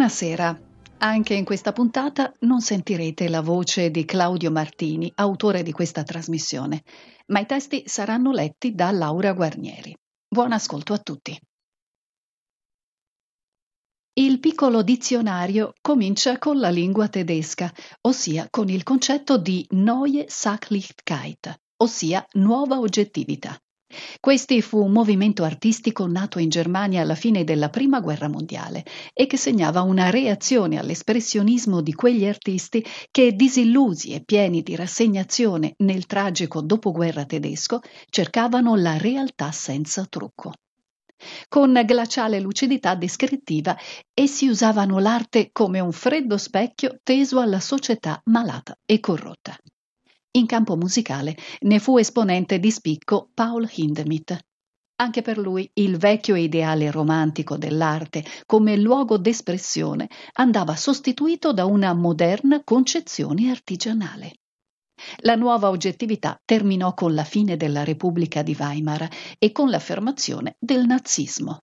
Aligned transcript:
Buonasera. 0.00 0.58
Anche 1.00 1.34
in 1.34 1.44
questa 1.44 1.72
puntata 1.72 2.32
non 2.40 2.62
sentirete 2.62 3.28
la 3.28 3.42
voce 3.42 3.90
di 3.90 4.06
Claudio 4.06 4.50
Martini, 4.50 5.12
autore 5.16 5.62
di 5.62 5.72
questa 5.72 6.04
trasmissione, 6.04 6.84
ma 7.26 7.40
i 7.40 7.44
testi 7.44 7.82
saranno 7.84 8.32
letti 8.32 8.74
da 8.74 8.92
Laura 8.92 9.34
Guarnieri. 9.34 9.94
Buon 10.26 10.52
ascolto 10.52 10.94
a 10.94 10.98
tutti. 11.00 11.38
Il 14.14 14.40
piccolo 14.40 14.82
dizionario 14.82 15.74
comincia 15.82 16.38
con 16.38 16.58
la 16.58 16.70
lingua 16.70 17.08
tedesca, 17.08 17.70
ossia 18.00 18.46
con 18.48 18.70
il 18.70 18.82
concetto 18.82 19.36
di 19.36 19.66
Neue 19.72 20.24
Sachlichkeit, 20.28 21.60
ossia 21.76 22.26
nuova 22.36 22.78
oggettività. 22.78 23.54
Questi 24.20 24.62
fu 24.62 24.82
un 24.84 24.92
movimento 24.92 25.42
artistico 25.42 26.06
nato 26.06 26.38
in 26.38 26.48
Germania 26.48 27.02
alla 27.02 27.14
fine 27.14 27.42
della 27.42 27.70
Prima 27.70 28.00
Guerra 28.00 28.28
Mondiale 28.28 28.84
e 29.12 29.26
che 29.26 29.36
segnava 29.36 29.82
una 29.82 30.10
reazione 30.10 30.78
all'espressionismo 30.78 31.80
di 31.80 31.92
quegli 31.92 32.26
artisti 32.26 32.84
che, 33.10 33.32
disillusi 33.32 34.12
e 34.12 34.22
pieni 34.22 34.62
di 34.62 34.76
rassegnazione 34.76 35.74
nel 35.78 36.06
tragico 36.06 36.60
dopoguerra 36.60 37.24
tedesco, 37.24 37.80
cercavano 38.08 38.76
la 38.76 38.96
realtà 38.96 39.50
senza 39.50 40.06
trucco. 40.08 40.52
Con 41.48 41.82
glaciale 41.84 42.40
lucidità 42.40 42.94
descrittiva, 42.94 43.76
essi 44.14 44.48
usavano 44.48 44.98
l'arte 44.98 45.50
come 45.52 45.80
un 45.80 45.92
freddo 45.92 46.38
specchio 46.38 46.98
teso 47.02 47.40
alla 47.40 47.60
società 47.60 48.20
malata 48.24 48.74
e 48.86 49.00
corrotta. 49.00 49.56
In 50.32 50.46
campo 50.46 50.76
musicale 50.76 51.36
ne 51.62 51.80
fu 51.80 51.98
esponente 51.98 52.60
di 52.60 52.70
spicco 52.70 53.30
Paul 53.34 53.68
Hindemith. 53.68 54.38
Anche 55.00 55.22
per 55.22 55.38
lui 55.38 55.68
il 55.74 55.96
vecchio 55.96 56.36
ideale 56.36 56.92
romantico 56.92 57.56
dell'arte 57.56 58.24
come 58.46 58.76
luogo 58.76 59.18
d'espressione 59.18 60.08
andava 60.34 60.76
sostituito 60.76 61.52
da 61.52 61.64
una 61.64 61.92
moderna 61.94 62.62
concezione 62.62 63.50
artigianale. 63.50 64.34
La 65.22 65.34
nuova 65.34 65.68
oggettività 65.68 66.36
terminò 66.44 66.94
con 66.94 67.12
la 67.12 67.24
fine 67.24 67.56
della 67.56 67.82
Repubblica 67.82 68.42
di 68.42 68.54
Weimar 68.56 69.08
e 69.36 69.50
con 69.50 69.68
l'affermazione 69.68 70.54
del 70.60 70.86
nazismo. 70.86 71.58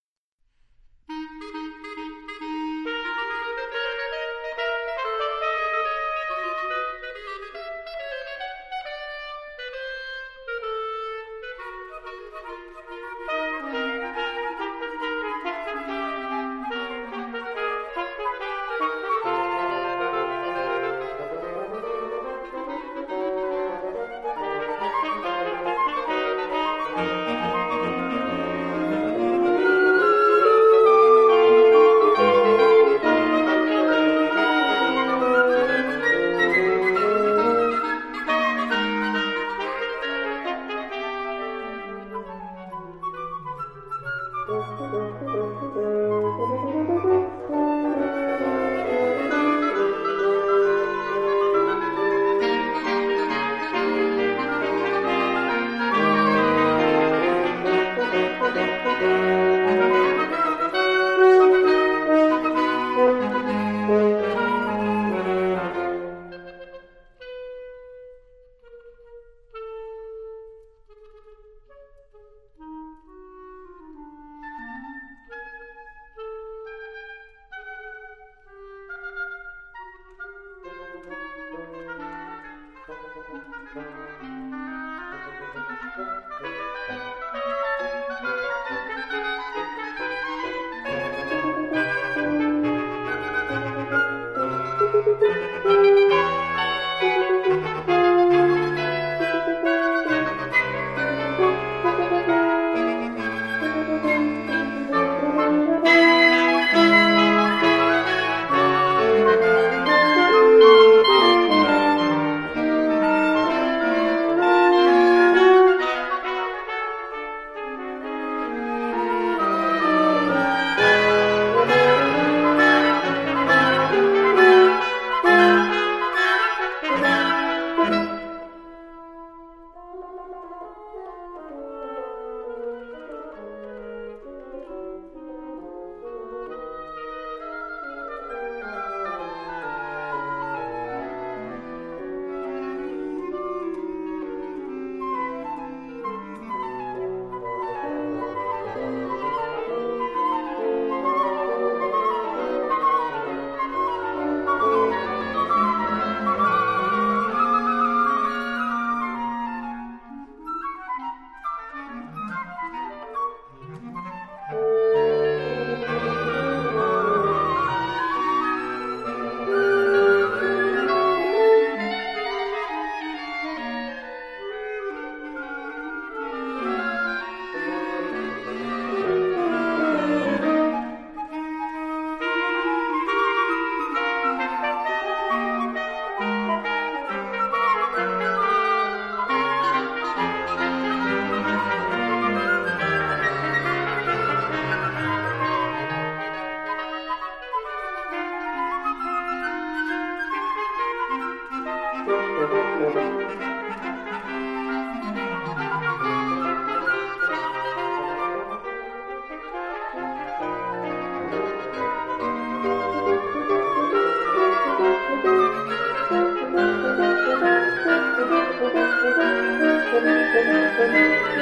Paul 220.94 221.37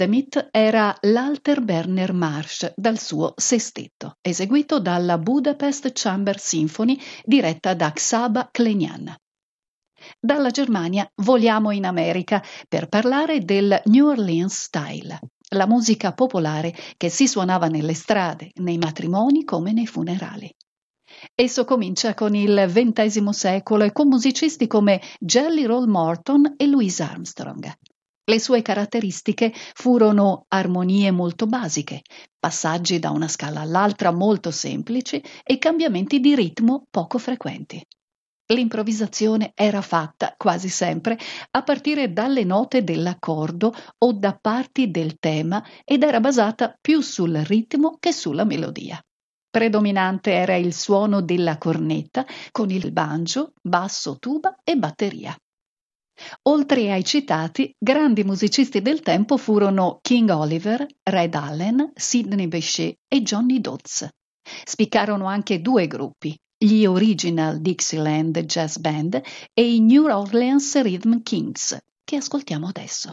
Hindemith 0.00 0.48
era 0.50 0.96
l'Alter 1.02 1.60
Berner 1.60 2.14
Marsch 2.14 2.72
dal 2.74 2.98
suo 2.98 3.34
sestetto, 3.36 4.16
eseguito 4.22 4.80
dalla 4.80 5.18
Budapest 5.18 5.90
Chamber 5.92 6.38
Symphony 6.38 6.98
diretta 7.22 7.74
da 7.74 7.92
Xaba 7.92 8.48
Klenian. 8.50 9.14
Dalla 10.18 10.48
Germania 10.48 11.06
voliamo 11.16 11.70
in 11.70 11.84
America 11.84 12.42
per 12.66 12.88
parlare 12.88 13.40
del 13.40 13.78
New 13.84 14.06
Orleans 14.06 14.62
Style, 14.62 15.18
la 15.50 15.66
musica 15.66 16.14
popolare 16.14 16.74
che 16.96 17.10
si 17.10 17.28
suonava 17.28 17.66
nelle 17.66 17.92
strade, 17.92 18.52
nei 18.54 18.78
matrimoni 18.78 19.44
come 19.44 19.74
nei 19.74 19.86
funerali. 19.86 20.50
Esso 21.34 21.66
comincia 21.66 22.14
con 22.14 22.34
il 22.34 22.70
XX 22.72 23.28
secolo 23.28 23.84
e 23.84 23.92
con 23.92 24.08
musicisti 24.08 24.66
come 24.66 25.02
Jelly 25.18 25.64
Roll 25.64 25.90
Morton 25.90 26.54
e 26.56 26.66
Louis 26.66 27.00
Armstrong. 27.00 27.70
Le 28.30 28.38
sue 28.38 28.62
caratteristiche 28.62 29.52
furono 29.74 30.44
armonie 30.46 31.10
molto 31.10 31.46
basiche, 31.46 32.02
passaggi 32.38 33.00
da 33.00 33.10
una 33.10 33.26
scala 33.26 33.58
all'altra 33.58 34.12
molto 34.12 34.52
semplici 34.52 35.20
e 35.42 35.58
cambiamenti 35.58 36.20
di 36.20 36.36
ritmo 36.36 36.86
poco 36.88 37.18
frequenti. 37.18 37.84
L'improvvisazione 38.52 39.50
era 39.52 39.80
fatta 39.80 40.32
quasi 40.36 40.68
sempre 40.68 41.18
a 41.50 41.64
partire 41.64 42.12
dalle 42.12 42.44
note 42.44 42.84
dell'accordo 42.84 43.74
o 43.98 44.12
da 44.12 44.38
parti 44.40 44.92
del 44.92 45.18
tema 45.18 45.64
ed 45.84 46.04
era 46.04 46.20
basata 46.20 46.72
più 46.80 47.00
sul 47.00 47.34
ritmo 47.34 47.96
che 47.98 48.12
sulla 48.12 48.44
melodia. 48.44 49.04
Predominante 49.50 50.34
era 50.34 50.54
il 50.54 50.72
suono 50.72 51.20
della 51.20 51.58
cornetta 51.58 52.24
con 52.52 52.70
il 52.70 52.92
banjo, 52.92 53.54
basso, 53.60 54.18
tuba 54.20 54.54
e 54.62 54.76
batteria. 54.76 55.36
Oltre 56.42 56.92
ai 56.92 57.04
citati, 57.04 57.74
grandi 57.78 58.24
musicisti 58.24 58.82
del 58.82 59.00
tempo 59.00 59.36
furono 59.36 59.98
King 60.02 60.30
Oliver, 60.30 60.86
Red 61.02 61.34
Allen, 61.34 61.92
Sidney 61.94 62.46
Bechet 62.46 62.96
e 63.08 63.22
Johnny 63.22 63.60
Dodds. 63.60 64.08
Spiccarono 64.64 65.26
anche 65.26 65.60
due 65.60 65.86
gruppi, 65.86 66.36
gli 66.56 66.84
Original 66.84 67.60
Dixieland 67.60 68.38
Jazz 68.40 68.76
Band 68.76 69.20
e 69.52 69.74
i 69.74 69.80
New 69.80 70.06
Orleans 70.06 70.80
Rhythm 70.80 71.22
Kings, 71.22 71.78
che 72.04 72.16
ascoltiamo 72.16 72.66
adesso. 72.68 73.12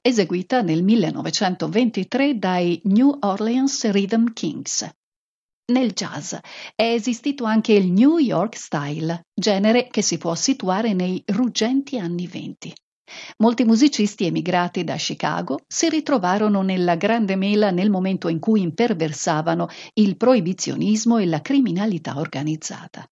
Eseguita 0.00 0.62
nel 0.62 0.82
1923 0.82 2.38
dai 2.38 2.80
New 2.84 3.16
Orleans 3.20 3.90
Rhythm 3.90 4.32
Kings. 4.32 4.88
Nel 5.72 5.92
jazz 5.92 6.34
è 6.74 6.82
esistito 6.82 7.44
anche 7.44 7.72
il 7.72 7.92
New 7.92 8.18
York 8.18 8.56
Style, 8.56 9.26
genere 9.32 9.88
che 9.88 10.02
si 10.02 10.18
può 10.18 10.34
situare 10.34 10.92
nei 10.92 11.22
ruggenti 11.26 11.98
anni 11.98 12.26
venti. 12.26 12.72
Molti 13.38 13.64
musicisti 13.64 14.26
emigrati 14.26 14.84
da 14.84 14.96
Chicago 14.96 15.60
si 15.66 15.88
ritrovarono 15.88 16.62
nella 16.62 16.96
grande 16.96 17.36
mela 17.36 17.70
nel 17.70 17.90
momento 17.90 18.28
in 18.28 18.38
cui 18.38 18.62
imperversavano 18.62 19.68
il 19.94 20.16
proibizionismo 20.16 21.18
e 21.18 21.26
la 21.26 21.40
criminalità 21.40 22.18
organizzata. 22.18 23.08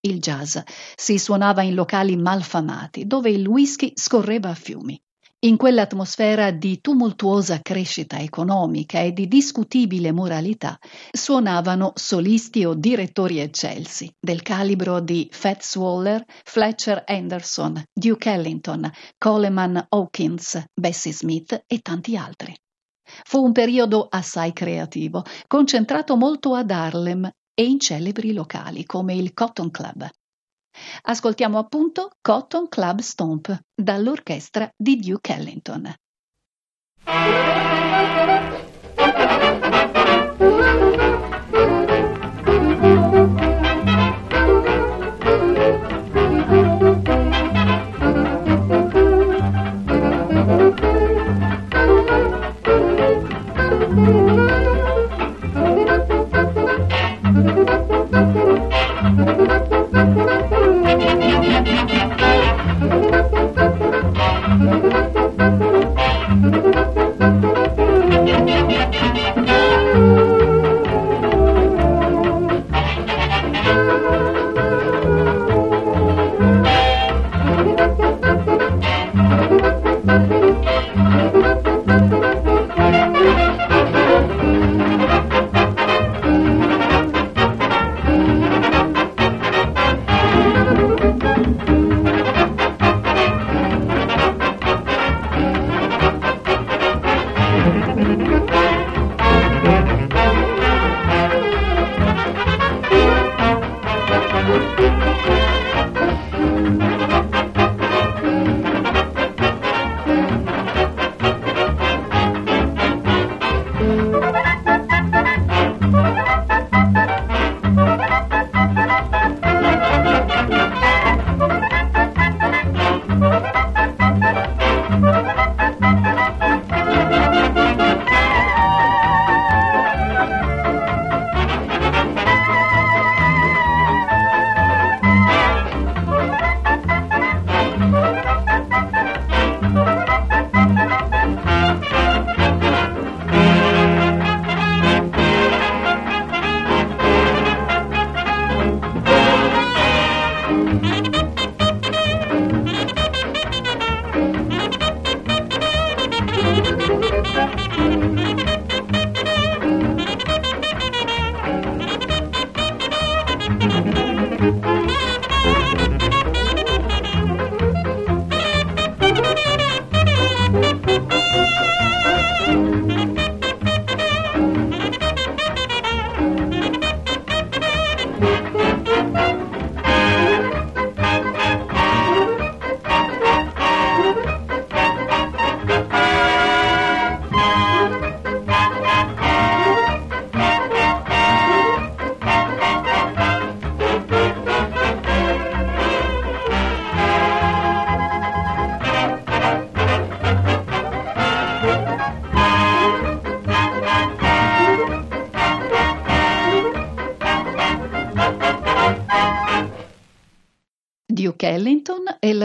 Il 0.00 0.18
jazz 0.18 0.58
si 0.96 1.18
suonava 1.18 1.62
in 1.62 1.74
locali 1.74 2.16
malfamati, 2.16 3.06
dove 3.06 3.30
il 3.30 3.46
whisky 3.46 3.92
scorreva 3.94 4.50
a 4.50 4.54
fiumi. 4.54 5.00
In 5.40 5.58
quell'atmosfera 5.58 6.50
di 6.50 6.80
tumultuosa 6.80 7.60
crescita 7.60 8.18
economica 8.18 9.00
e 9.00 9.12
di 9.12 9.28
discutibile 9.28 10.10
moralità 10.10 10.78
suonavano 11.12 11.92
solisti 11.94 12.64
o 12.64 12.72
direttori 12.72 13.40
eccelsi 13.40 14.10
del 14.18 14.40
calibro 14.40 15.00
di 15.00 15.28
Fats 15.30 15.76
Waller, 15.76 16.24
Fletcher 16.42 17.02
Anderson, 17.06 17.82
Duke 17.92 18.30
Ellington, 18.30 18.90
Coleman 19.18 19.86
Hawkins, 19.90 20.64
Bessie 20.72 21.12
Smith 21.12 21.64
e 21.66 21.80
tanti 21.80 22.16
altri. 22.16 22.56
Fu 23.04 23.44
un 23.44 23.52
periodo 23.52 24.06
assai 24.08 24.54
creativo, 24.54 25.22
concentrato 25.46 26.16
molto 26.16 26.54
ad 26.54 26.70
Harlem 26.70 27.30
e 27.54 27.62
in 27.62 27.78
celebri 27.78 28.32
locali 28.32 28.86
come 28.86 29.14
il 29.14 29.34
Cotton 29.34 29.70
Club. 29.70 30.08
Ascoltiamo 31.02 31.58
appunto 31.58 32.10
Cotton 32.20 32.68
Club 32.68 33.00
Stomp 33.00 33.56
dall'orchestra 33.74 34.70
di 34.76 34.98
Duke 34.98 35.32
Ellington. 35.32 35.94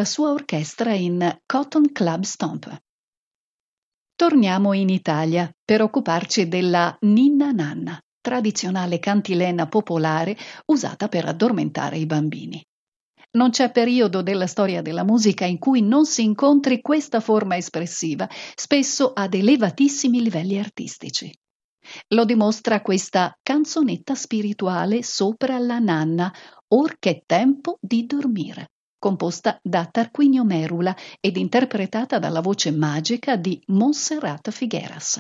La 0.02 0.08
sua 0.08 0.32
orchestra 0.32 0.94
in 0.96 1.42
Cotton 1.46 1.92
Club 1.92 2.24
Stomp. 2.24 2.76
Torniamo 4.16 4.74
in 4.74 4.90
Italia 4.90 5.48
per 5.64 5.84
occuparci 5.84 6.48
della 6.48 6.98
Ninna 7.02 7.52
Nanna, 7.52 8.02
tradizionale 8.20 8.98
cantilena 8.98 9.68
popolare 9.68 10.36
usata 10.66 11.08
per 11.08 11.26
addormentare 11.26 12.00
i 12.00 12.08
bambini. 12.08 12.66
Non 13.34 13.52
c'è 13.52 13.70
periodo 13.70 14.24
della 14.24 14.48
storia 14.48 14.82
della 14.82 15.04
musica 15.04 15.46
in 15.46 15.60
cui 15.60 15.84
non 15.84 16.06
si 16.06 16.24
incontri 16.24 16.82
questa 16.82 17.20
forma 17.20 17.56
espressiva, 17.56 18.28
spesso 18.56 19.14
ad 19.14 19.36
elevatissimi 19.36 20.20
livelli 20.20 20.58
artistici. 20.58 21.32
Lo 22.16 22.26
dimostra 22.26 22.82
questa 22.82 23.38
canzonetta 23.44 24.16
spirituale 24.16 25.04
sopra 25.04 25.60
la 25.60 25.78
nanna, 25.78 26.34
or 26.70 26.96
che 26.98 27.22
tempo 27.28 27.78
di 27.80 28.08
dormire 28.08 28.72
composta 29.02 29.58
da 29.64 29.88
Tarquinio 29.90 30.44
Merula 30.44 30.96
ed 31.20 31.36
interpretata 31.38 32.20
dalla 32.20 32.40
voce 32.40 32.70
magica 32.70 33.36
di 33.36 33.60
Montserrat 33.70 34.52
Figueras. 34.52 35.20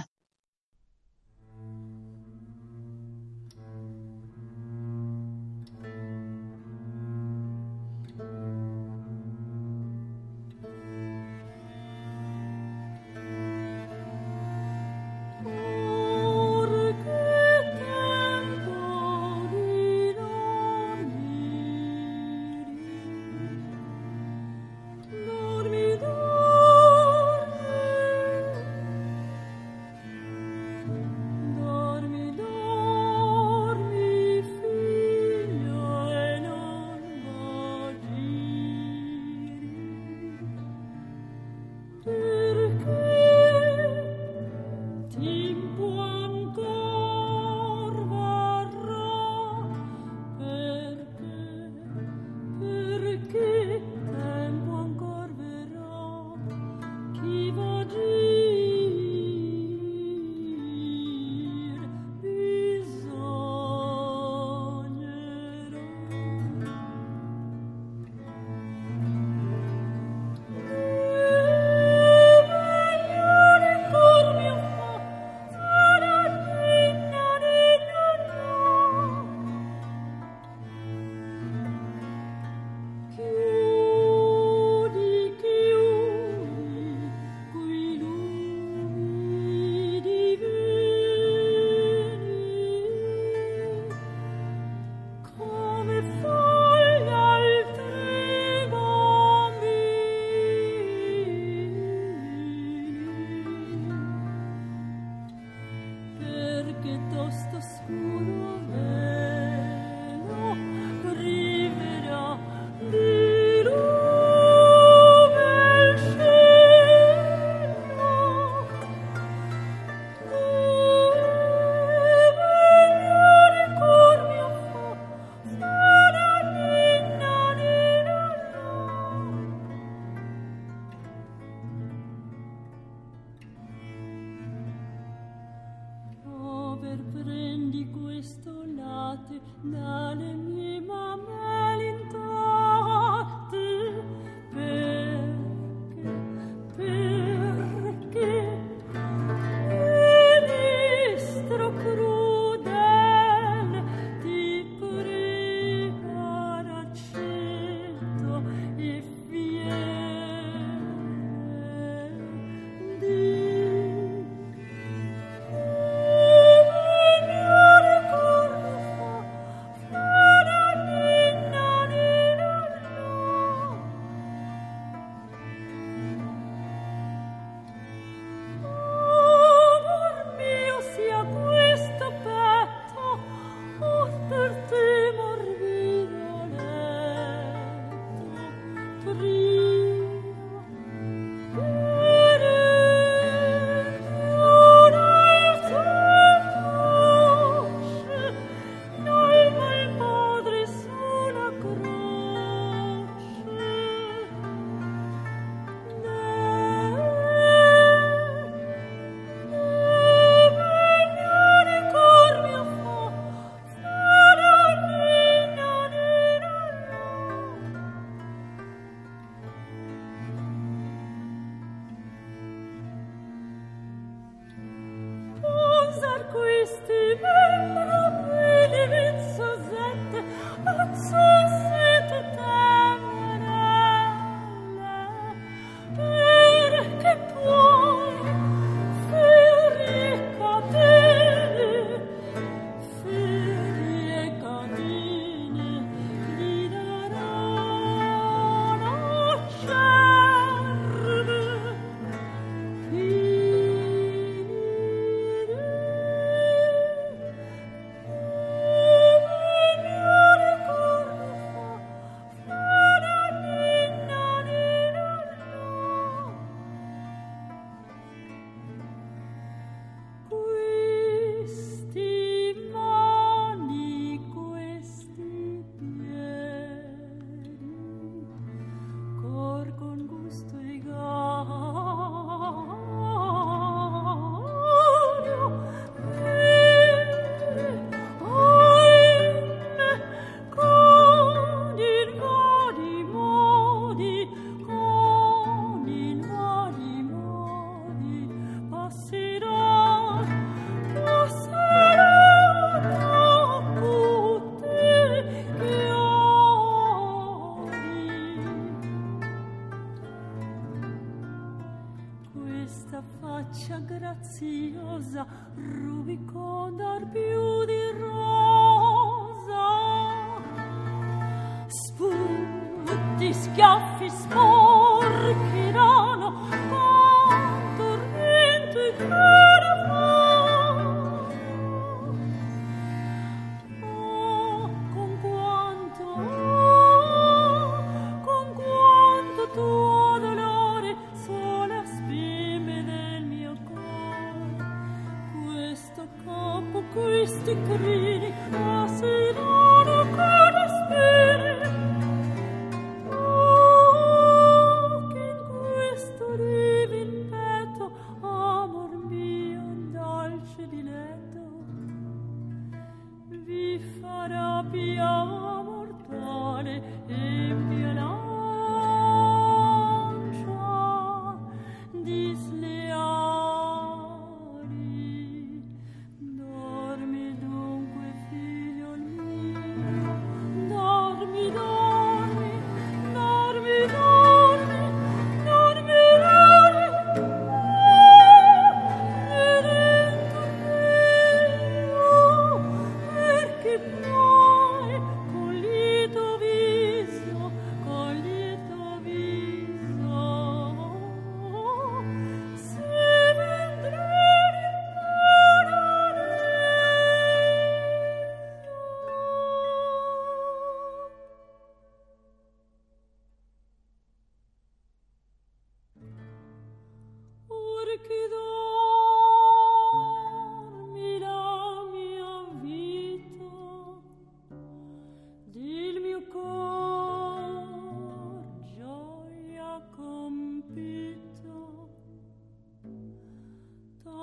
ti 323.21 323.31
schiaffi 323.33 324.09
sporchi 324.09 325.71
d'oro 325.71 326.33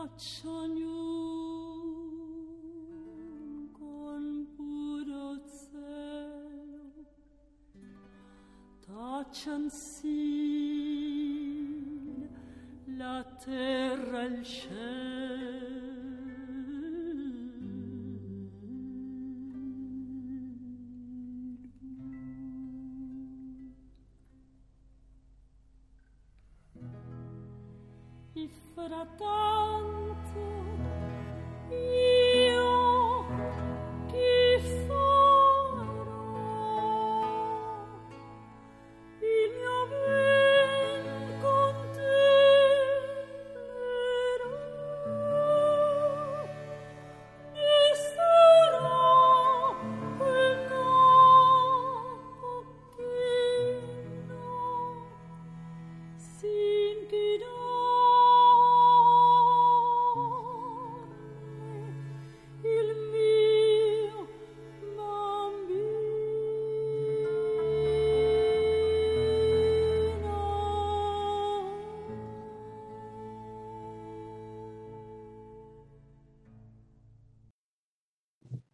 facciano 0.08 0.86
con 3.72 4.46
puro 4.56 5.40
cielo 5.46 7.04
taccian 8.86 9.68
sin 9.70 10.28
la 12.96 13.22
terra 13.44 14.22
e 14.22 14.26
il 14.26 14.44
cielo. 14.44 15.17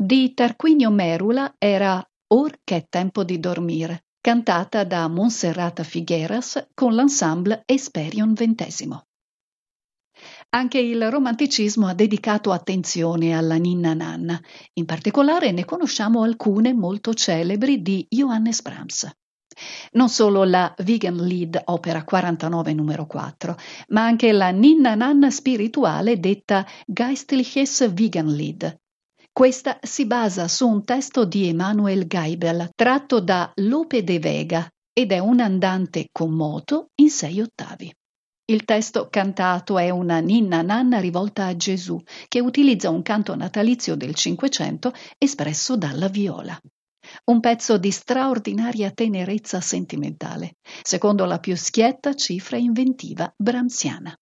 Di 0.04 0.34
Tarquinio 0.34 0.90
Merula 0.90 1.54
era 1.56 2.06
Or 2.34 2.58
che 2.62 2.76
è 2.76 2.86
tempo 2.90 3.24
di 3.24 3.40
dormire, 3.40 4.04
cantata 4.20 4.84
da 4.84 5.08
Monserrata 5.08 5.82
Figueras 5.82 6.68
con 6.74 6.94
l'ensemble 6.94 7.62
Esperion 7.64 8.34
XX. 8.34 8.98
Anche 10.50 10.78
il 10.78 11.10
romanticismo 11.10 11.86
ha 11.86 11.94
dedicato 11.94 12.52
attenzione 12.52 13.34
alla 13.34 13.54
ninna 13.54 13.94
nanna, 13.94 14.38
in 14.74 14.84
particolare 14.84 15.52
ne 15.52 15.64
conosciamo 15.64 16.22
alcune 16.22 16.74
molto 16.74 17.14
celebri 17.14 17.80
di 17.80 18.06
Johannes 18.10 18.60
Brahms. 18.60 19.10
Non 19.92 20.10
solo 20.10 20.44
la 20.44 20.74
Vegan 20.80 21.16
Lied 21.16 21.58
opera 21.64 22.04
49 22.04 22.74
numero 22.74 23.06
4, 23.06 23.56
ma 23.88 24.04
anche 24.04 24.32
la 24.32 24.50
ninna 24.50 24.94
nanna 24.94 25.30
spirituale 25.30 26.20
detta 26.20 26.66
Geistliches 26.84 27.90
Lied, 27.94 28.82
questa 29.34 29.80
si 29.82 30.06
basa 30.06 30.46
su 30.46 30.68
un 30.68 30.84
testo 30.84 31.24
di 31.24 31.48
Emanuel 31.48 32.06
Geibel 32.06 32.70
tratto 32.72 33.18
da 33.18 33.50
Lope 33.56 34.04
de 34.04 34.20
Vega 34.20 34.70
ed 34.92 35.10
è 35.10 35.18
un 35.18 35.40
andante 35.40 36.06
con 36.12 36.30
moto 36.30 36.90
in 37.00 37.10
sei 37.10 37.40
ottavi. 37.40 37.92
Il 38.44 38.64
testo 38.64 39.08
cantato 39.10 39.76
è 39.76 39.90
una 39.90 40.20
ninna 40.20 40.62
nanna 40.62 41.00
rivolta 41.00 41.46
a 41.46 41.56
Gesù, 41.56 42.00
che 42.28 42.38
utilizza 42.40 42.90
un 42.90 43.02
canto 43.02 43.34
natalizio 43.34 43.96
del 43.96 44.14
Cinquecento 44.14 44.92
espresso 45.18 45.76
dalla 45.76 46.06
viola. 46.06 46.56
Un 47.24 47.40
pezzo 47.40 47.76
di 47.76 47.90
straordinaria 47.90 48.92
tenerezza 48.92 49.60
sentimentale, 49.60 50.58
secondo 50.82 51.24
la 51.24 51.40
più 51.40 51.56
schietta 51.56 52.14
cifra 52.14 52.56
inventiva 52.56 53.34
bramsiana. 53.36 54.16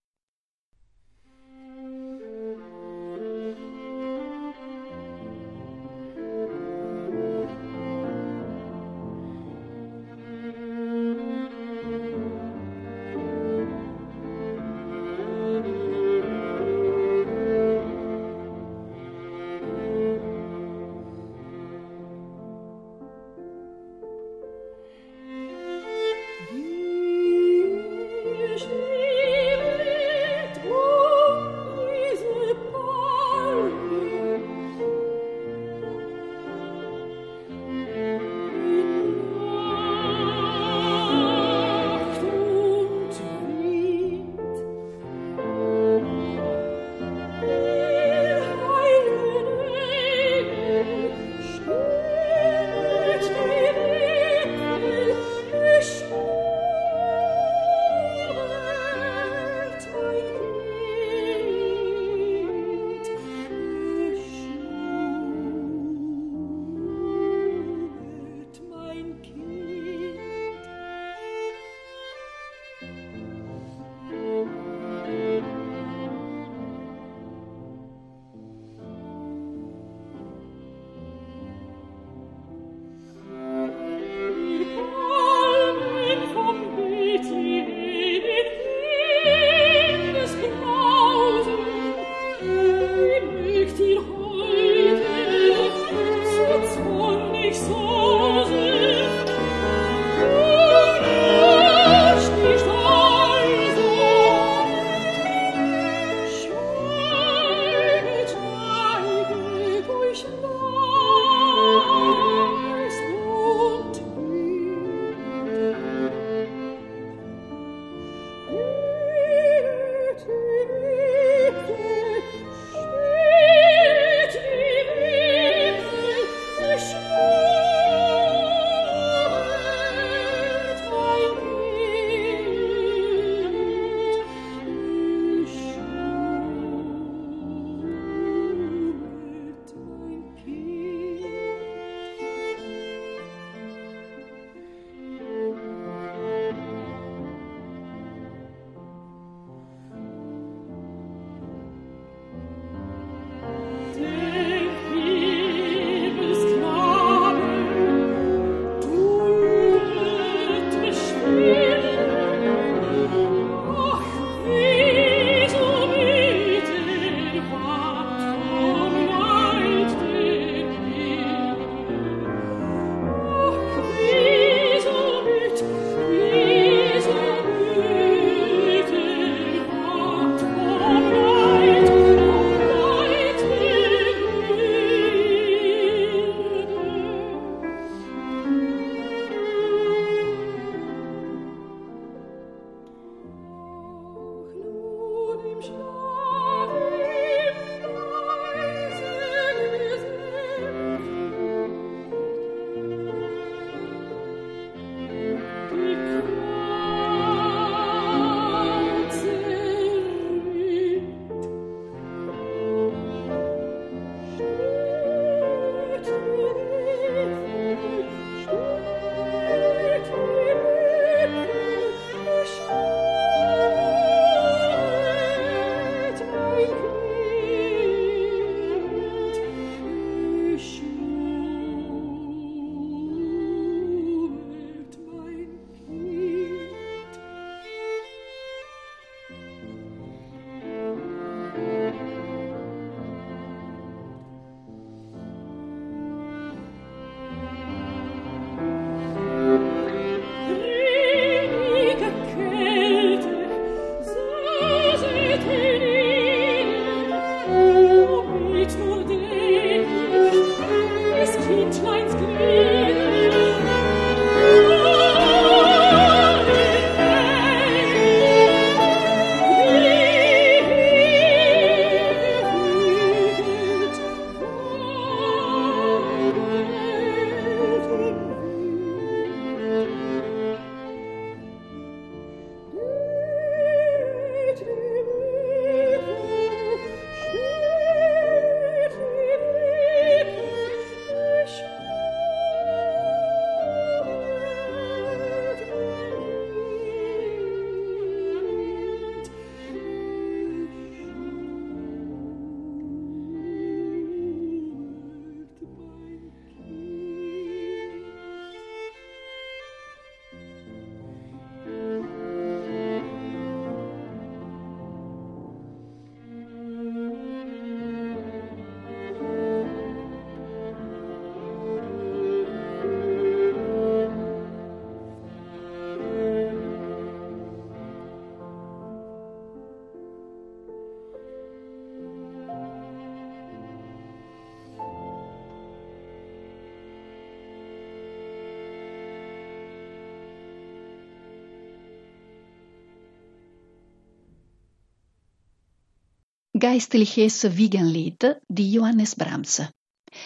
Geistliches 346.63 347.43
Wiegenlied 347.43 348.39
di 348.47 348.69
Johannes 348.69 349.15
Brahms. 349.15 349.69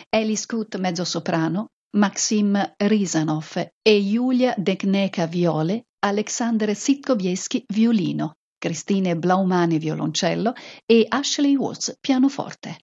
Alice 0.09 0.45
Kut 0.45 0.77
mezzosoprano, 0.77 1.69
Maxim 1.95 2.75
Risanov 2.77 3.55
e 3.81 3.99
Julia 4.03 4.53
Degneka 4.55 5.25
viole, 5.25 5.87
Alexander 6.05 6.75
Sitkowiecki 6.75 7.63
violino, 7.73 8.35
Christine 8.55 9.17
Blaumane 9.17 9.79
violoncello 9.79 10.53
e 10.85 11.07
Ashley 11.09 11.55
Watts 11.55 11.97
pianoforte. 11.99 12.81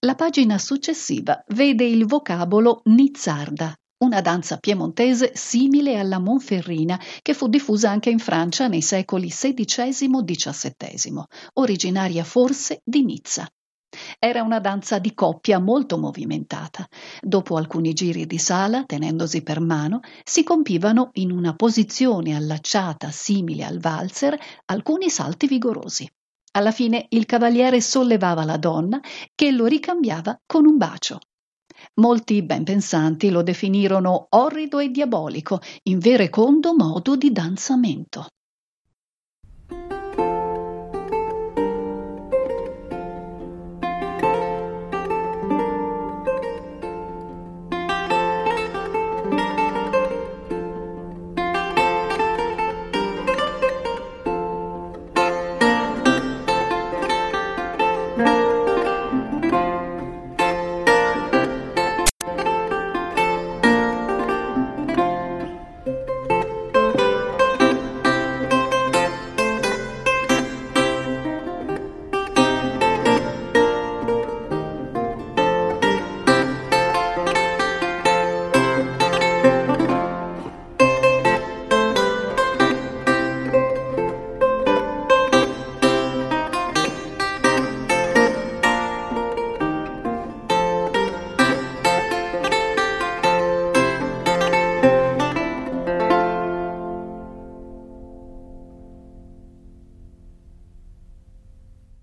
La 0.00 0.16
pagina 0.16 0.58
successiva 0.58 1.40
vede 1.50 1.84
il 1.84 2.04
vocabolo 2.06 2.80
nizzarda, 2.86 3.72
una 4.02 4.20
danza 4.20 4.58
piemontese 4.58 5.30
simile 5.34 5.96
alla 5.98 6.18
monferrina 6.18 7.00
che 7.22 7.34
fu 7.34 7.48
diffusa 7.48 7.90
anche 7.90 8.10
in 8.10 8.18
Francia 8.18 8.66
nei 8.66 8.82
secoli 8.82 9.28
XVI-XVII, 9.28 11.22
originaria 11.54 12.24
forse 12.24 12.80
di 12.84 13.04
Nizza. 13.04 13.48
Era 14.18 14.42
una 14.42 14.58
danza 14.58 14.98
di 14.98 15.14
coppia 15.14 15.60
molto 15.60 15.98
movimentata. 15.98 16.86
Dopo 17.20 17.56
alcuni 17.56 17.92
giri 17.92 18.26
di 18.26 18.38
sala, 18.38 18.84
tenendosi 18.84 19.42
per 19.42 19.60
mano, 19.60 20.00
si 20.24 20.42
compivano 20.42 21.10
in 21.14 21.30
una 21.30 21.54
posizione 21.54 22.34
allacciata 22.34 23.10
simile 23.10 23.64
al 23.64 23.78
valzer 23.78 24.36
alcuni 24.64 25.10
salti 25.10 25.46
vigorosi. 25.46 26.10
Alla 26.52 26.72
fine 26.72 27.06
il 27.10 27.24
cavaliere 27.24 27.80
sollevava 27.80 28.44
la 28.44 28.56
donna 28.56 29.00
che 29.34 29.50
lo 29.52 29.66
ricambiava 29.66 30.40
con 30.44 30.66
un 30.66 30.76
bacio. 30.76 31.18
Molti 32.00 32.42
ben 32.42 32.64
pensanti 32.64 33.28
lo 33.28 33.42
definirono 33.42 34.28
orrido 34.30 34.78
e 34.78 34.88
diabolico, 34.88 35.60
in 35.84 35.98
verecondo 35.98 36.74
modo 36.74 37.16
di 37.16 37.30
danzamento. 37.32 38.28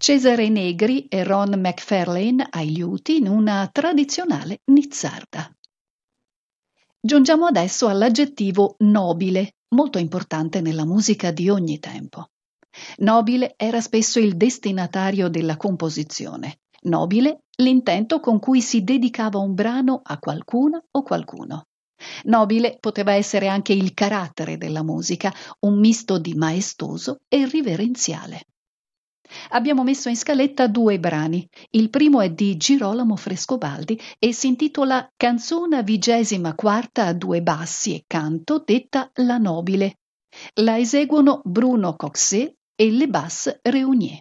Cesare 0.01 0.47
Negri 0.47 1.07
e 1.09 1.25
Ron 1.25 1.59
McFarlane 1.59 2.47
ai 2.51 2.71
liuti 2.71 3.17
in 3.17 3.27
una 3.27 3.67
tradizionale 3.69 4.62
nizzarda. 4.71 5.53
Giungiamo 7.01 7.47
adesso 7.47 7.89
all'aggettivo 7.89 8.75
nobile, 8.77 9.55
molto 9.75 9.97
importante 9.97 10.62
nella 10.62 10.85
musica 10.85 11.31
di 11.31 11.49
ogni 11.49 11.79
tempo. 11.79 12.29
Nobile 12.99 13.55
era 13.57 13.81
spesso 13.81 14.19
il 14.19 14.38
destinatario 14.38 15.27
della 15.27 15.57
composizione, 15.57 16.59
nobile 16.83 17.41
l'intento 17.57 18.21
con 18.21 18.39
cui 18.39 18.62
si 18.62 18.85
dedicava 18.85 19.39
un 19.39 19.53
brano 19.53 19.99
a 20.01 20.17
qualcuna 20.17 20.81
o 20.91 21.03
qualcuno. 21.03 21.65
Nobile 22.23 22.77
poteva 22.79 23.12
essere 23.12 23.49
anche 23.49 23.73
il 23.73 23.93
carattere 23.93 24.55
della 24.55 24.81
musica, 24.81 25.33
un 25.65 25.77
misto 25.77 26.17
di 26.19 26.35
maestoso 26.35 27.17
e 27.27 27.45
riverenziale. 27.45 28.43
Abbiamo 29.49 29.83
messo 29.83 30.09
in 30.09 30.15
scaletta 30.15 30.67
due 30.67 30.99
brani. 30.99 31.47
Il 31.71 31.89
primo 31.89 32.21
è 32.21 32.29
di 32.29 32.57
Girolamo 32.57 33.15
Frescobaldi 33.15 33.99
e 34.17 34.33
si 34.33 34.47
intitola 34.47 35.11
Canzona 35.15 35.81
vigesima 35.81 36.55
quarta 36.55 37.05
a 37.05 37.13
due 37.13 37.41
bassi 37.41 37.95
e 37.95 38.03
canto 38.07 38.63
detta 38.65 39.09
La 39.15 39.37
Nobile. 39.37 39.99
La 40.55 40.77
eseguono 40.77 41.41
Bruno 41.43 41.95
Coxet 41.95 42.55
e 42.75 42.91
Le 42.91 43.07
Basse 43.07 43.59
Reunier. 43.63 44.19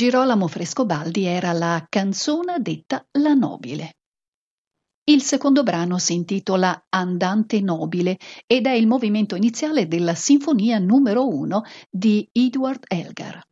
Girolamo 0.00 0.48
Frescobaldi 0.48 1.26
era 1.26 1.52
la 1.52 1.84
canzone 1.86 2.56
detta 2.60 3.06
La 3.18 3.34
Nobile. 3.34 3.96
Il 5.04 5.20
secondo 5.20 5.62
brano 5.62 5.98
si 5.98 6.14
intitola 6.14 6.86
Andante 6.88 7.60
nobile 7.60 8.16
ed 8.46 8.64
è 8.64 8.70
il 8.70 8.86
movimento 8.86 9.34
iniziale 9.34 9.88
della 9.88 10.14
Sinfonia 10.14 10.78
numero 10.78 11.28
1 11.28 11.64
di 11.90 12.26
Edward 12.32 12.84
Elgar. 12.88 13.42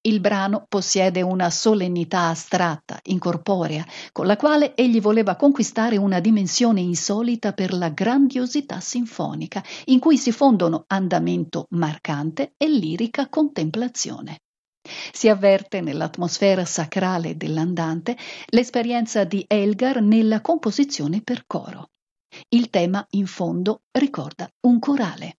Il 0.00 0.20
brano 0.20 0.64
possiede 0.66 1.20
una 1.20 1.50
solennità 1.50 2.28
astratta, 2.28 2.98
incorporea, 3.02 3.84
con 4.10 4.24
la 4.24 4.38
quale 4.38 4.74
egli 4.74 5.02
voleva 5.02 5.36
conquistare 5.36 5.98
una 5.98 6.20
dimensione 6.20 6.80
insolita 6.80 7.52
per 7.52 7.74
la 7.74 7.90
grandiosità 7.90 8.80
sinfonica, 8.80 9.62
in 9.86 9.98
cui 9.98 10.16
si 10.16 10.32
fondono 10.32 10.84
andamento 10.86 11.66
marcante 11.72 12.54
e 12.56 12.70
lirica 12.70 13.28
contemplazione. 13.28 14.38
Si 15.12 15.28
avverte 15.28 15.80
nell'atmosfera 15.80 16.64
sacrale 16.64 17.36
dell'andante 17.36 18.16
l'esperienza 18.46 19.24
di 19.24 19.44
Elgar 19.46 20.02
nella 20.02 20.40
composizione 20.40 21.22
per 21.22 21.44
coro. 21.46 21.90
Il 22.48 22.68
tema, 22.68 23.04
in 23.10 23.26
fondo, 23.26 23.82
ricorda 23.92 24.48
un 24.66 24.78
corale. 24.78 25.38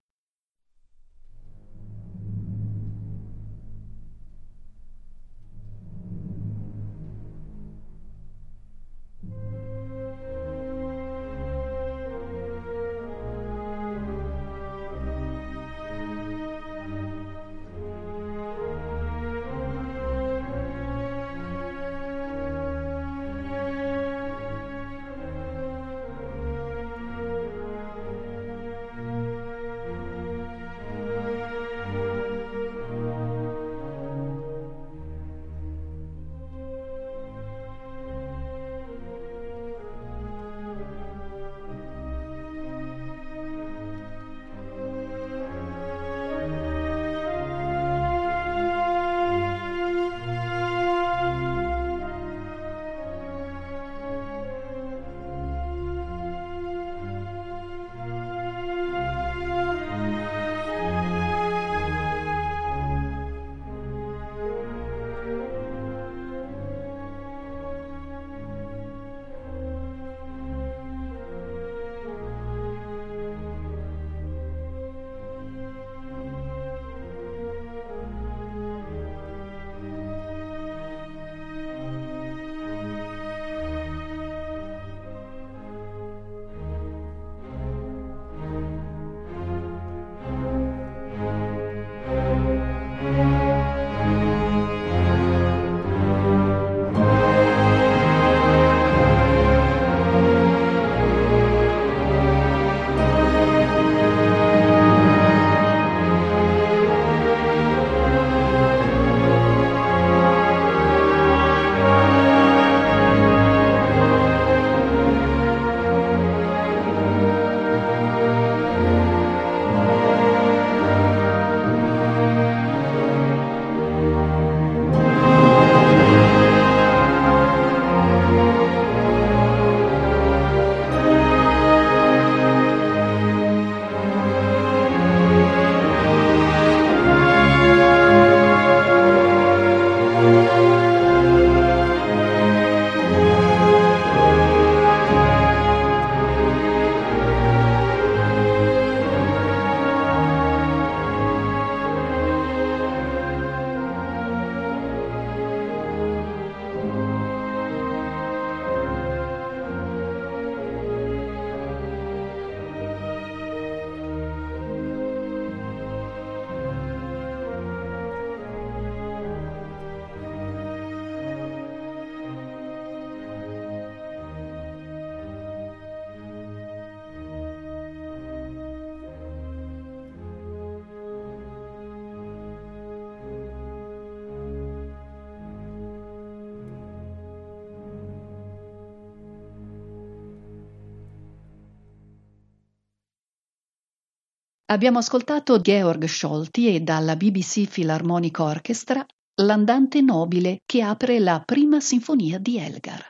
Abbiamo 194.67 194.97
ascoltato 194.97 195.61
Georg 195.61 196.07
Scholti 196.07 196.73
e 196.73 196.79
dalla 196.79 197.15
BBC 197.15 197.69
Philharmonic 197.69 198.39
Orchestra 198.39 199.05
L'andante 199.41 200.01
nobile 200.01 200.61
che 200.65 200.81
apre 200.81 201.19
la 201.19 201.41
prima 201.45 201.81
sinfonia 201.81 202.39
di 202.39 202.57
Elgar. 202.57 203.05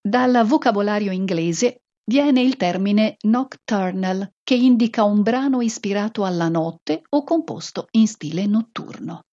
Dal 0.00 0.46
vocabolario 0.46 1.10
inglese 1.10 1.82
viene 2.08 2.40
il 2.40 2.56
termine 2.56 3.16
nocturnal, 3.24 4.30
che 4.44 4.54
indica 4.54 5.02
un 5.02 5.22
brano 5.22 5.60
ispirato 5.60 6.24
alla 6.24 6.48
notte 6.48 7.02
o 7.10 7.24
composto 7.24 7.88
in 7.90 8.06
stile 8.06 8.46
notturno. 8.46 9.24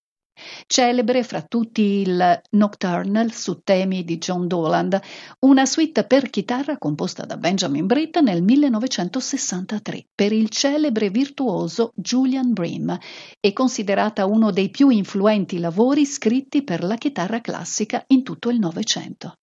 Celebre 0.67 1.23
fra 1.23 1.41
tutti 1.41 1.81
il 1.81 2.41
Nocturnal 2.51 3.31
su 3.31 3.61
temi 3.63 4.03
di 4.03 4.17
John 4.17 4.47
Doland, 4.47 4.99
una 5.39 5.65
suite 5.65 6.05
per 6.05 6.29
chitarra 6.29 6.77
composta 6.77 7.23
da 7.23 7.38
Benjamin 7.38 7.86
Britt 7.86 8.17
nel 8.19 8.41
1963 8.41 10.07
per 10.13 10.33
il 10.33 10.49
celebre 10.49 11.09
virtuoso 11.09 11.93
Julian 11.95 12.51
Bream 12.51 12.97
e 13.39 13.53
considerata 13.53 14.25
uno 14.25 14.51
dei 14.51 14.69
più 14.69 14.89
influenti 14.89 15.59
lavori 15.59 16.05
scritti 16.05 16.63
per 16.63 16.83
la 16.83 16.95
chitarra 16.95 17.41
classica 17.41 18.03
in 18.07 18.23
tutto 18.23 18.49
il 18.49 18.59
Novecento. 18.59 19.38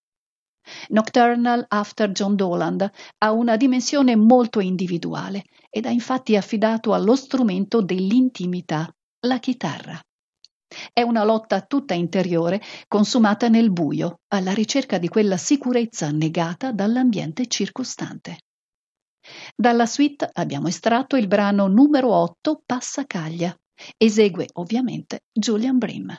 Nocturnal 0.88 1.64
After 1.68 2.10
John 2.10 2.36
Doland 2.36 2.90
ha 3.18 3.32
una 3.32 3.56
dimensione 3.56 4.14
molto 4.16 4.60
individuale 4.60 5.44
ed 5.70 5.86
ha 5.86 5.90
infatti 5.90 6.36
affidato 6.36 6.92
allo 6.92 7.16
strumento 7.16 7.80
dell'intimità, 7.80 8.88
la 9.26 9.38
chitarra. 9.38 10.00
È 10.92 11.02
una 11.02 11.24
lotta 11.24 11.60
tutta 11.62 11.94
interiore, 11.94 12.60
consumata 12.88 13.48
nel 13.48 13.70
buio, 13.70 14.20
alla 14.28 14.52
ricerca 14.52 14.98
di 14.98 15.08
quella 15.08 15.36
sicurezza 15.36 16.10
negata 16.10 16.72
dall'ambiente 16.72 17.46
circostante. 17.46 18.38
Dalla 19.54 19.86
suite 19.86 20.28
abbiamo 20.32 20.68
estratto 20.68 21.16
il 21.16 21.28
brano 21.28 21.68
numero 21.68 22.12
8 22.12 22.62
Passacaglia. 22.66 23.56
Esegue 23.96 24.48
ovviamente 24.54 25.20
Julian 25.32 25.78
Brim. 25.78 26.18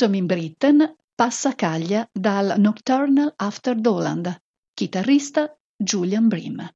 Benjamin 0.00 0.24
Britten 0.24 0.96
passacaglia 1.14 2.08
dal 2.10 2.54
Nocturnal 2.56 3.34
After 3.36 3.78
Doland, 3.78 4.34
chitarrista 4.72 5.54
Julian 5.76 6.26
Bream. 6.26 6.66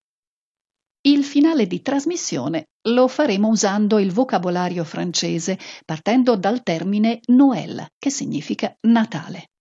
Il 1.00 1.24
finale 1.24 1.66
di 1.66 1.80
trasmissione 1.80 2.66
lo 2.90 3.08
faremo 3.08 3.48
usando 3.48 3.98
il 3.98 4.12
vocabolario 4.12 4.84
francese, 4.84 5.58
partendo 5.86 6.36
dal 6.36 6.62
termine 6.62 7.20
Noël, 7.28 7.86
che 7.98 8.10
significa 8.10 8.76
Natale. 8.88 9.52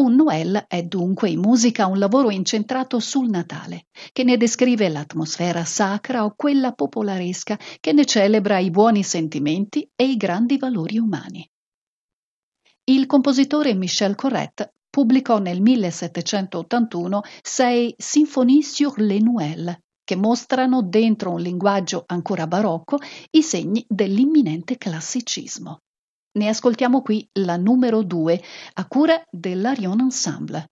Un 0.00 0.14
Noël 0.14 0.64
è 0.66 0.82
dunque 0.82 1.28
in 1.28 1.40
musica 1.40 1.84
un 1.84 1.98
lavoro 1.98 2.30
incentrato 2.30 2.98
sul 2.98 3.28
Natale, 3.28 3.88
che 4.10 4.24
ne 4.24 4.38
descrive 4.38 4.88
l'atmosfera 4.88 5.66
sacra 5.66 6.24
o 6.24 6.32
quella 6.34 6.72
popolaresca 6.72 7.58
che 7.78 7.92
ne 7.92 8.06
celebra 8.06 8.58
i 8.58 8.70
buoni 8.70 9.02
sentimenti 9.02 9.86
e 9.94 10.08
i 10.08 10.16
grandi 10.16 10.56
valori 10.56 10.96
umani. 10.96 11.46
Il 12.88 13.06
compositore 13.06 13.74
Michel 13.74 14.14
Corrette 14.14 14.74
pubblicò 14.88 15.40
nel 15.40 15.60
1781 15.60 17.22
sei 17.42 17.92
Symphonie 17.98 18.62
sur 18.62 18.96
les 19.00 19.20
Noëls, 19.20 19.76
che 20.04 20.14
mostrano 20.14 20.82
dentro 20.82 21.32
un 21.32 21.40
linguaggio 21.40 22.04
ancora 22.06 22.46
barocco 22.46 22.98
i 23.32 23.42
segni 23.42 23.84
dell'imminente 23.88 24.78
classicismo. 24.78 25.80
Ne 26.38 26.48
ascoltiamo 26.48 27.02
qui 27.02 27.28
la 27.40 27.56
numero 27.56 28.04
2 28.04 28.42
a 28.74 28.86
cura 28.86 29.20
dell'Arion 29.28 29.98
Ensemble. 29.98 30.68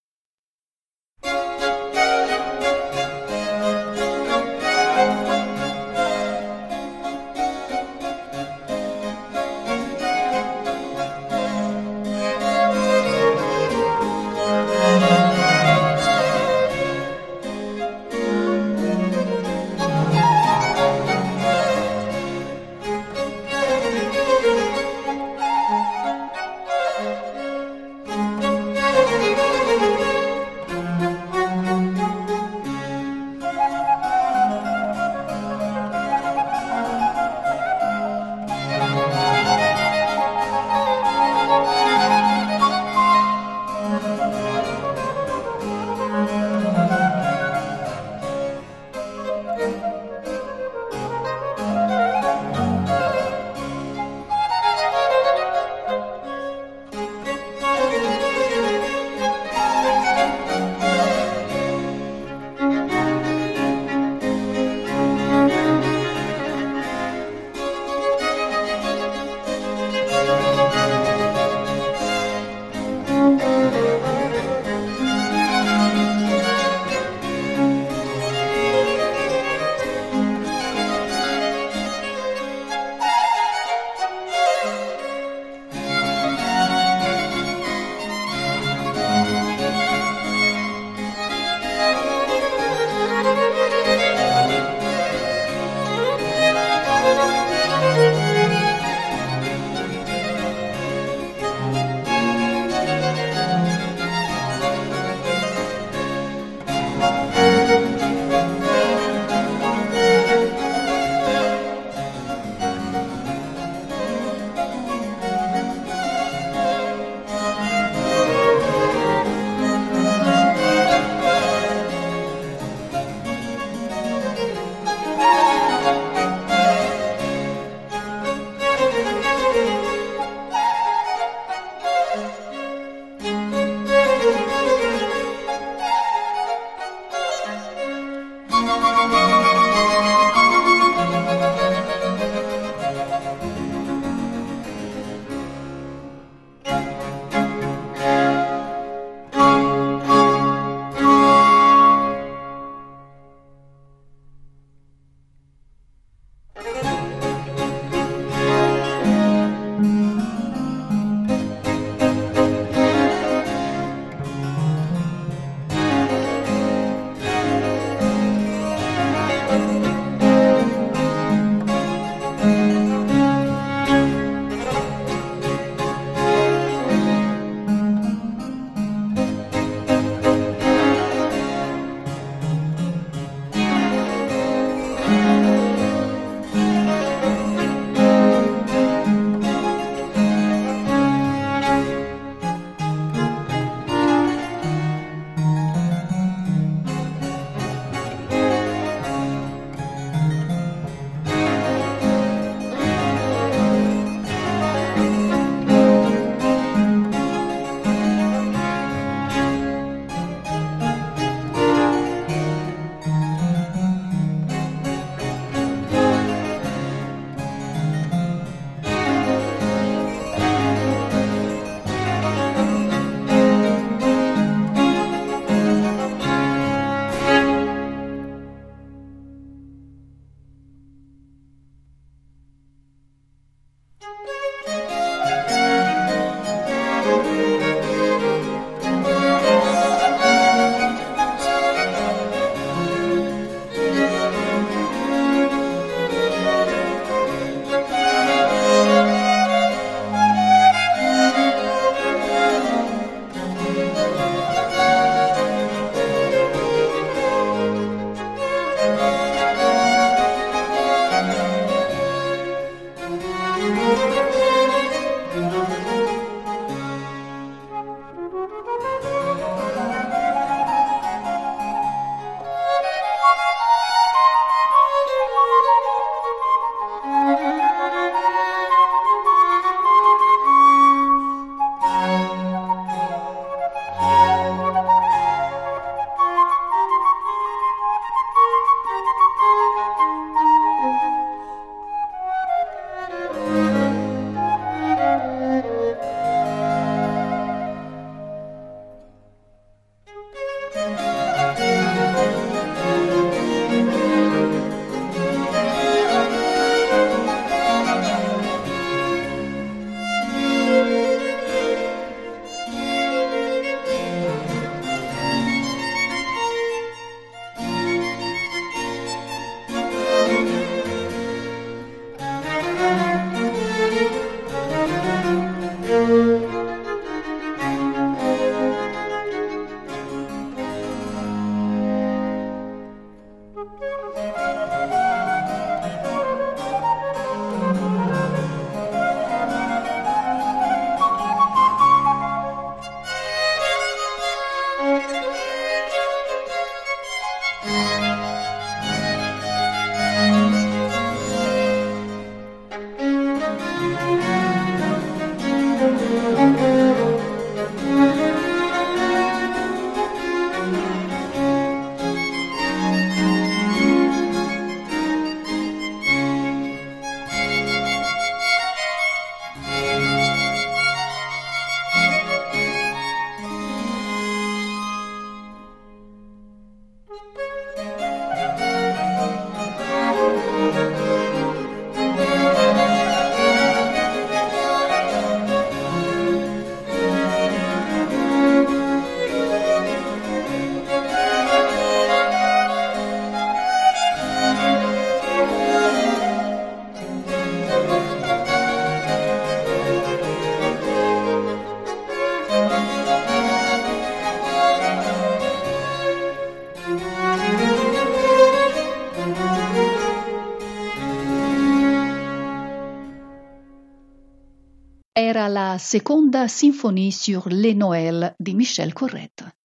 Era 415.17 415.47
la 415.47 415.79
seconda 415.79 416.49
Symphonie 416.49 417.13
sur 417.13 417.47
les 417.47 417.77
Noël 417.77 418.35
di 418.37 418.53
Michel 418.53 418.93
Corrette. 418.93 419.59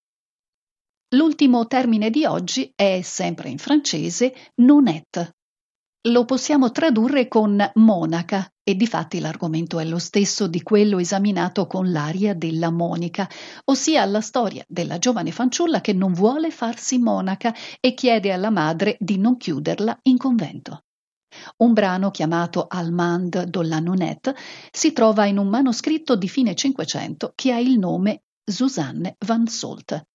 L'ultimo 1.15 1.65
termine 1.65 2.11
di 2.11 2.23
oggi 2.23 2.71
è, 2.75 3.01
sempre 3.01 3.49
in 3.49 3.57
francese, 3.57 4.31
nonette. 4.57 5.37
Lo 6.09 6.25
possiamo 6.25 6.69
tradurre 6.69 7.27
con 7.27 7.67
monaca 7.77 8.47
e 8.63 8.75
difatti 8.75 9.19
l'argomento 9.19 9.79
è 9.79 9.85
lo 9.85 9.97
stesso 9.97 10.45
di 10.45 10.61
quello 10.61 10.99
esaminato 10.99 11.65
con 11.65 11.91
l'aria 11.91 12.35
della 12.35 12.69
monica, 12.69 13.27
ossia 13.65 14.05
la 14.05 14.21
storia 14.21 14.63
della 14.67 14.99
giovane 14.99 15.31
fanciulla 15.31 15.81
che 15.81 15.93
non 15.93 16.13
vuole 16.13 16.51
farsi 16.51 16.99
monaca 16.99 17.55
e 17.79 17.95
chiede 17.95 18.31
alla 18.31 18.51
madre 18.51 18.97
di 18.99 19.17
non 19.17 19.35
chiuderla 19.35 19.97
in 20.03 20.17
convento. 20.17 20.83
Un 21.57 21.73
brano 21.73 22.11
chiamato 22.11 22.67
Almande 22.67 23.45
de 23.45 23.63
la 23.65 23.79
Nonette 23.79 24.35
si 24.71 24.93
trova 24.93 25.25
in 25.25 25.37
un 25.37 25.47
manoscritto 25.47 26.15
di 26.15 26.27
fine 26.27 26.55
Cinquecento 26.55 27.33
che 27.35 27.51
ha 27.51 27.59
il 27.59 27.77
nome 27.77 28.23
Susanne 28.43 29.15
van 29.25 29.47
Solt. 29.47 30.05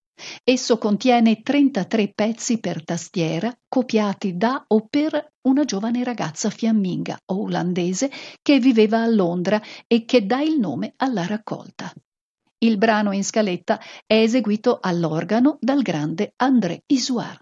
Esso 0.44 0.78
contiene 0.78 1.42
33 1.42 2.12
pezzi 2.14 2.60
per 2.60 2.84
tastiera 2.84 3.52
copiati 3.68 4.36
da 4.36 4.64
o 4.68 4.86
per 4.88 5.32
una 5.42 5.64
giovane 5.64 6.04
ragazza 6.04 6.50
fiamminga 6.50 7.18
o 7.26 7.42
olandese 7.42 8.10
che 8.40 8.60
viveva 8.60 9.02
a 9.02 9.08
Londra 9.08 9.60
e 9.86 10.04
che 10.04 10.24
dà 10.24 10.40
il 10.40 10.58
nome 10.58 10.94
alla 10.96 11.26
raccolta. 11.26 11.92
Il 12.58 12.78
brano 12.78 13.12
in 13.12 13.24
scaletta 13.24 13.80
è 14.06 14.14
eseguito 14.14 14.78
all'organo 14.80 15.58
dal 15.60 15.82
grande 15.82 16.32
André 16.36 16.82
Isoire. 16.86 17.40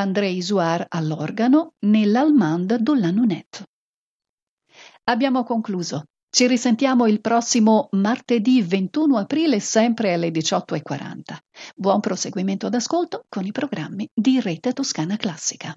André 0.00 0.30
Isoire 0.30 0.86
all'organo 0.88 1.74
la 2.94 3.10
Nonette. 3.10 3.66
Abbiamo 5.04 5.44
concluso. 5.44 6.04
Ci 6.30 6.46
risentiamo 6.46 7.06
il 7.06 7.20
prossimo 7.20 7.88
martedì 7.92 8.62
21 8.62 9.18
aprile 9.18 9.60
sempre 9.60 10.14
alle 10.14 10.30
18.40. 10.30 11.36
Buon 11.74 12.00
proseguimento 12.00 12.70
d'ascolto 12.70 13.24
con 13.28 13.44
i 13.44 13.52
programmi 13.52 14.08
di 14.14 14.40
Rete 14.40 14.72
Toscana 14.72 15.16
Classica. 15.16 15.76